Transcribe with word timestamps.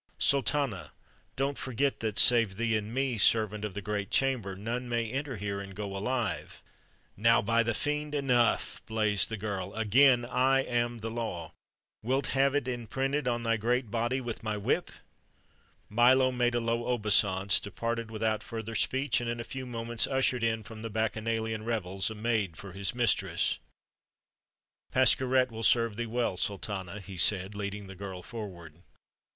"Sultana, 0.17 0.93
don't 1.35 1.59
forget 1.59 1.99
that, 1.99 2.17
save 2.17 2.57
thee 2.57 2.75
and 2.75 2.91
me, 2.91 3.19
servant 3.19 3.63
of 3.63 3.75
the 3.75 3.83
great 3.83 4.09
chamber, 4.09 4.55
none 4.55 4.89
may 4.89 5.11
enter 5.11 5.35
here 5.37 5.61
and 5.61 5.75
go 5.75 5.95
alive?" 5.95 6.63
"Now 7.15 7.39
by 7.43 7.61
the 7.61 7.75
fiend, 7.75 8.15
enough!" 8.15 8.81
blazed 8.87 9.29
the 9.29 9.37
girl. 9.37 9.75
"Again, 9.75 10.25
I 10.25 10.61
am 10.63 11.01
the 11.01 11.11
law! 11.11 11.51
Wilt 12.01 12.29
have 12.29 12.55
it 12.55 12.67
imprinted 12.67 13.27
on 13.27 13.43
thy 13.43 13.57
great 13.57 13.91
body 13.91 14.19
with 14.19 14.41
my 14.41 14.57
whip?" 14.57 14.89
Milo 15.87 16.31
made 16.31 16.55
a 16.55 16.59
low 16.59 16.87
obeisance, 16.87 17.59
departed 17.59 18.09
without 18.09 18.41
further 18.41 18.73
speech, 18.73 19.21
and 19.21 19.29
in 19.29 19.39
a 19.39 19.43
few 19.43 19.67
moments 19.67 20.07
ushered 20.07 20.43
in 20.43 20.63
from 20.63 20.81
the 20.81 20.89
bacchanalian 20.89 21.63
revels 21.63 22.09
a 22.09 22.15
maid 22.15 22.57
for 22.57 22.71
his 22.71 22.95
mistress. 22.95 23.59
"Pascherette 24.91 25.51
will 25.51 25.61
serve 25.61 25.95
thee 25.95 26.07
well, 26.07 26.37
Sultana," 26.37 26.99
he 27.01 27.19
said, 27.19 27.53
leading 27.53 27.85
the 27.85 27.93
girl 27.93 28.23
forward. 28.23 28.81